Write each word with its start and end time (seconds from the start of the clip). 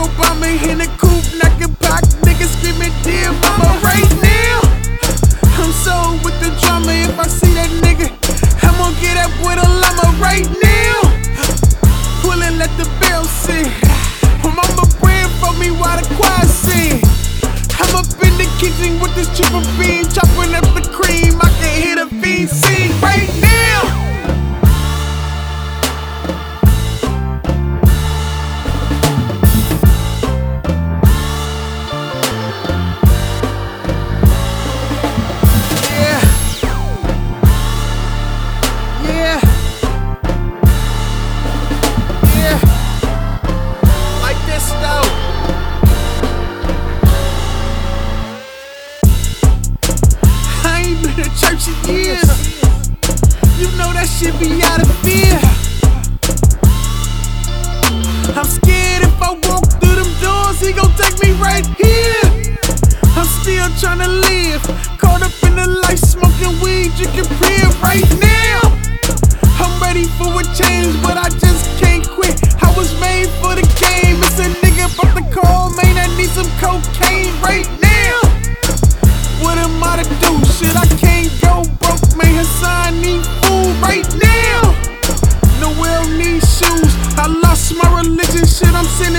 Obama 0.00 0.48
in 0.70 0.78
the 0.78 0.86
coop, 0.96 1.24
knocking 1.38 1.74
back, 1.80 2.02
niggas 2.24 2.56
screaming, 2.56 2.92
dear 3.02 3.32
mama, 3.32 3.68
right 3.84 4.10
now. 4.22 4.60
I'm 5.60 5.72
so 5.84 6.18
with 6.24 6.38
the 6.40 6.50
drama, 6.60 6.92
if 6.92 7.18
I 7.18 7.26
see 7.26 7.52
that 7.54 7.68
nigga, 7.84 8.08
I'm 8.64 8.76
gonna 8.78 9.00
get 9.00 9.16
up 9.18 9.30
with 9.44 9.62
him. 9.62 9.69
You 51.50 51.56
know 53.74 53.90
that 53.90 54.06
shit 54.06 54.38
be 54.38 54.62
out 54.62 54.78
of 54.78 54.86
fear. 55.02 55.34
I'm 58.38 58.46
scared 58.46 59.02
if 59.02 59.18
I 59.18 59.34
walk 59.50 59.66
through 59.82 59.98
them 59.98 60.14
doors, 60.22 60.62
he 60.62 60.70
gon' 60.70 60.94
take 60.94 61.18
me 61.18 61.34
right 61.42 61.66
here. 61.74 62.54
I'm 63.18 63.26
still 63.42 63.66
tryna 63.82 64.06
live, 64.06 64.62
caught 64.94 65.26
up 65.26 65.34
in 65.42 65.58
the 65.58 65.66
life, 65.90 65.98
smoking 65.98 66.54
weed, 66.62 66.94
drinking 66.94 67.26
beer 67.42 67.66
right 67.82 68.06
now. 68.22 68.70
I'm 69.58 69.74
ready 69.82 70.06
for 70.22 70.30
a 70.30 70.46
change, 70.54 70.94
but 71.02 71.18
I 71.18 71.34
just 71.34 71.66
can't 71.82 72.06
quit. 72.06 72.38
I 72.62 72.70
was 72.78 72.94
made 73.02 73.26
for 73.42 73.58
the 73.58 73.66
game. 73.82 74.22
It's 74.22 74.38
a 74.38 74.46
nigga 74.62 74.86
from 74.94 75.10
the 75.18 75.26
call, 75.34 75.74
man. 75.74 75.98
I 75.98 76.06
need 76.14 76.30
some 76.30 76.46
cocaine 76.62 77.34
right 77.42 77.66
now. 77.82 78.22
What 79.42 79.58
am 79.58 79.82
I 79.82 79.98
to 79.98 80.06
do? 80.22 80.30
Shit, 80.46 80.78
I 80.78 80.86
can't 80.94 81.09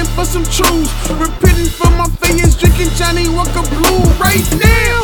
shit. 0.02 0.16
For 0.16 0.26
some 0.26 0.44
truths. 0.44 0.92
Repenting 1.10 1.68
for 1.68 1.90
my 1.92 2.08
failures, 2.22 2.56
drinking 2.58 2.90
Johnnie 2.96 3.30
Walker 3.30 3.64
Blue 3.70 4.00
right 4.20 4.48
now. 4.60 5.02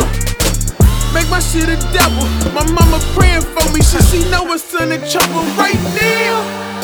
Make 1.13 1.29
my 1.29 1.39
shit 1.39 1.69
a 1.69 1.77
devil. 1.93 2.25
My 2.53 2.65
mama 2.71 2.99
praying 3.13 3.41
for 3.41 3.65
me. 3.73 3.81
Shit, 3.81 4.03
she 4.03 4.29
know 4.29 4.51
it's 4.53 4.73
in 4.73 4.89
the 4.89 4.99
trouble 5.09 5.43
right 5.57 5.81
now. 5.95 6.76